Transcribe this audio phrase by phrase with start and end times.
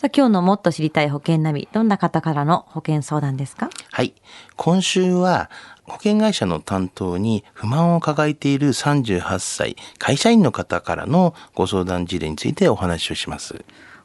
[0.00, 3.68] さあ、今日のもっと知りたい保険ナビ、どんな方からの保険相談ですか？
[3.92, 4.14] はい。
[4.56, 5.50] 今週は、
[5.84, 13.62] 保険会社の担当に不満を抱えている38歳、会社員の方からのご相談事例についてお話をします。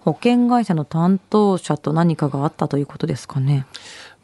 [0.00, 3.64] 保険会社の担当者と何かがあったということですかね？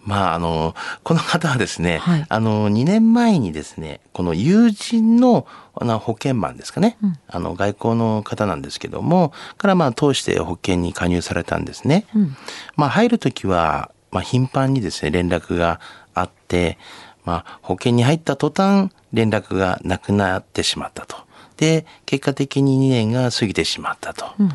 [0.05, 12.07] まあ、あの、この方はですね、はいあの、2年前にですね、この友人のあの保険マンですかね、うんあの、外交の方なんですけども、からまあ、通して保険に加入されたんですね。
[12.15, 12.37] うん。
[12.77, 15.81] まあ、入るときは、まあ、頻繁にですね、連絡が
[16.15, 16.79] あって、
[17.25, 21.17] まあ、保険に入った途端、連絡がなくなってしまったと。
[21.57, 24.27] で、結果的に2年が過ぎてしまったと。
[24.39, 24.51] うん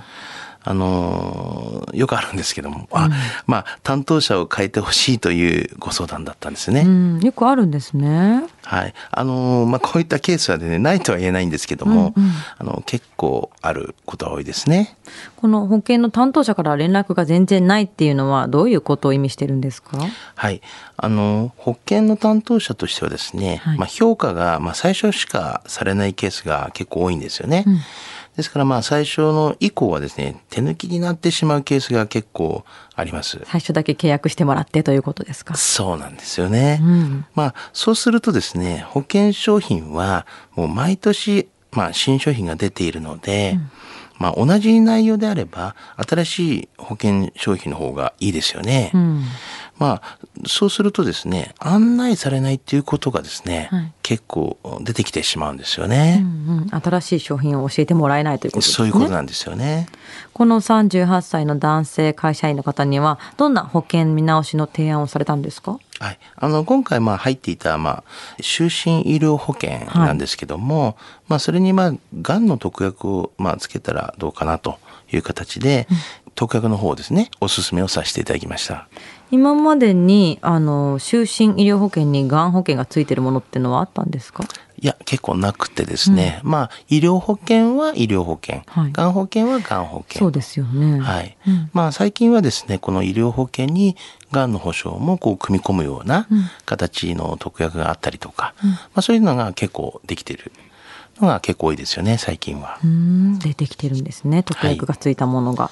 [0.63, 3.09] あのーよくあるんですけども、あ
[3.47, 6.81] まあ、担当者を変えてほしいというご相談だったんですね。
[6.81, 8.43] うん、よくあるんですね。
[8.63, 8.93] はい。
[9.09, 14.95] あのーまあ、こういったケースはね、ないとは言えないんですけども、うんうんあの、結構あることは多いですね。
[15.37, 19.97] この保険の担当者から連絡が全然ないっていうのはどういうことを意味してるんですか？
[20.35, 20.61] はい。
[20.97, 27.63] あの、保険の担当者としてはですね、はいまあ、評価が、まあ、最初しかされないケースが結構多いんですよね。
[27.65, 27.79] うん
[28.39, 32.63] ですから、まあ、最初の以降はですね、手抜きになってしまうケースが結構
[32.95, 33.41] あります。
[33.45, 35.55] 最初だけ契約してもらってということですか？
[35.55, 36.79] そうなんですよね。
[36.81, 37.25] うん。
[37.35, 43.59] まあ、そうするとですね、保険商品はもう毎年、まあ、新商品が出ているので、
[44.17, 48.91] まあ、同じ内容であれば、新しい保険商品の方がいいですよね。
[48.93, 49.23] うん。
[49.79, 56.17] まあ、そうするとですね、案内されないっていうことがですね、はい結構出てきてしまうんですようね。
[56.17, 58.75] んうん、新しい商品を教えてもらえないということですね。
[58.75, 59.85] そういうことなんですよね。
[60.33, 65.77] この38歳の男性会社員の方にはどんな保険見直しの提案をされたんですか？
[65.99, 66.19] はい。
[66.37, 68.03] あの、今回、まあ、入っていた、まあ、
[68.41, 70.97] 終身医療保険なんですけども、
[71.27, 74.79] まあ、それに、まあ、癌の特約を、まあ、つけたらどうかなと
[75.13, 75.87] いう形で、
[76.39, 78.87] 特約の方をですね、お勧めをさせていただきました。
[79.29, 84.45] 今までにあの終身医療保険にがん保険がついてるものってのはあったんですか？
[84.81, 88.93] いや、結構なくてですね、まあ、医療保険は医療保険、はい。
[88.93, 90.19] がん保険はがん保険。
[90.19, 91.01] そうですよね。
[91.01, 91.37] はい。
[91.45, 91.69] うん。
[91.73, 93.97] まあ最近はですね、この医療保険に
[94.31, 96.43] がんの保障もこう組み込むようなうん。
[96.65, 100.53] 形の特約があったりとか、まあそういうのが結構できてる。
[101.19, 102.79] のが結構多いですよね、最近は。
[102.81, 102.87] う。
[102.87, 103.39] ん。
[103.39, 105.69] 出てきてるんですね特約がついたものが、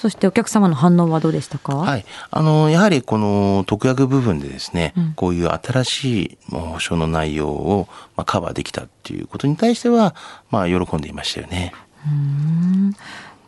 [0.00, 2.06] そしてお客様の反応はどうでしたか、はい。
[2.30, 10.14] あの、やはりこの特約部分でですね、うんこういう新しいもう保証の内容をまあカバーできたっていうことに対しては、
[10.50, 11.74] まあ喜んでいましたよね。
[12.06, 12.94] うん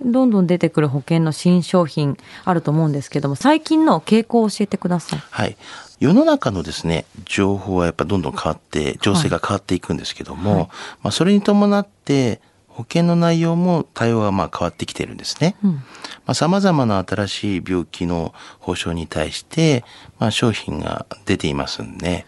[0.04, 5.22] どんどん出てくる保険の新商品あると思うんですけども最近の傾向を教えてください。
[5.30, 5.56] はい。
[6.00, 10.68] 世の中のですね、情報はやっぱどんどん変わって、情勢が変わっていくんですけども、はい
[11.02, 12.40] まあそれに伴って、
[12.72, 15.56] 保険の内容も対応がまあ変わってきてるんですね。
[15.62, 15.82] うん
[16.24, 19.84] まあ、様々な新しい病気の保障に対して、
[20.18, 22.24] まあ、商品が出ていますんで、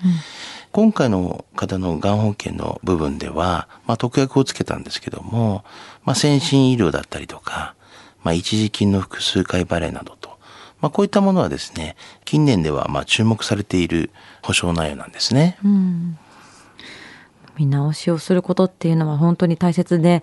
[0.73, 5.65] 今回の方のがん保険の部分では、まあ、特約をつけたんですけども、
[6.05, 7.75] まあ、先進医療だったりとか、
[8.23, 10.39] まあ、一時金の複数回払いなどと、
[10.81, 14.11] まあ、こういったものはですね、近年ではまあ注目されている
[14.43, 15.59] 保障内容なんですね。
[15.65, 16.19] うん
[17.59, 20.23] 見直しをすることっていうのは本当に大切で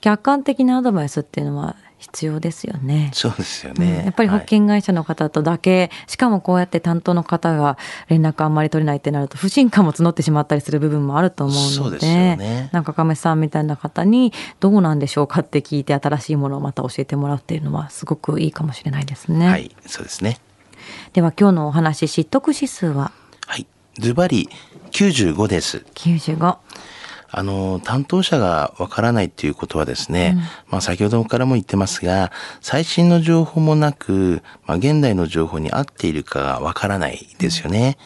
[0.00, 3.12] 客観的なアドバイスっていうのは必要ですよね。
[3.14, 4.02] そうですようんね。
[4.04, 7.78] やっぱり保はい険会社の方とだけ、しかもこうやって担当の方が
[8.08, 19.48] 連絡あんまり取れないってなると不信感も募ってしまったりする部分もあると思うのでそうねなんか亀さんみたいな方にどうなんでしょうかって聞いて新しいものをまた教えてもらうっていうのはすごくいいかもしれないですね。
[19.48, 20.40] はい、そうですね。
[21.12, 23.12] では今日のお話知得指数は？
[23.46, 23.68] はい。
[24.00, 24.48] ズバリ
[24.90, 25.84] 95です。
[25.94, 26.56] 95。
[27.34, 30.36] あの、担当者がわからないっていうことはですね、
[30.68, 32.30] まあ先ほどからも言ってますが、
[32.60, 37.96] 最新の情報もなく、まあ現代の情報に合っているかがわからないですよね。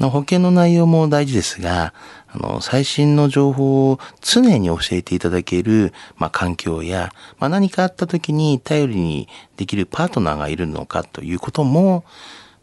[0.00, 1.94] の保険の内容も大事ですが、
[2.26, 12.04] あの、最新の情報を常に教えていただける、まあ環境や、まあ何かあった時に頼りにできるパートナーがいるのかということも、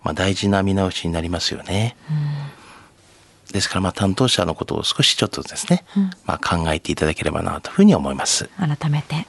[0.04, 1.96] まあ大事な見直しになりますよね。
[3.52, 5.84] ですから、まあ、担当者のことを少しちょっとですね、
[6.26, 8.50] まあ、考えていただければなというふうに思います。
[8.58, 9.28] 改めて。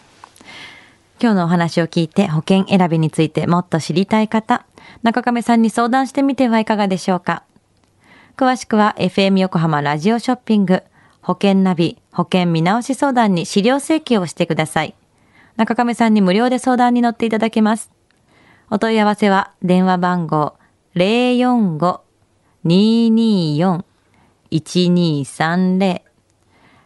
[1.20, 4.66] 今日のお話を聞いて保険選びについてもっと知りたい方、
[5.02, 7.44] 中亀さんに相談してみてはいかがでしょうか。
[8.36, 10.82] 詳しくは FM 横浜ラジオショッピング、
[11.20, 14.94] 保険ナビ、保険見直し相談に資料請求をしてください。
[15.56, 17.90] 中亀さんに無料で相談に乗っていただけます。
[18.70, 20.54] お問い合わせは電話番号
[24.52, 26.02] 045-224-1230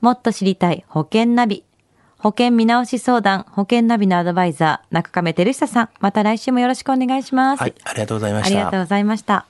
[0.00, 1.64] もっと知りたい保険ナビ。
[2.18, 5.88] 保険見直し相談、保険ナビのアドバイザー、中亀照久さん。
[6.00, 7.60] また来週もよろしくお願いします。
[7.60, 8.56] はい、ありがとうございました。
[8.56, 9.46] ありがとうございました。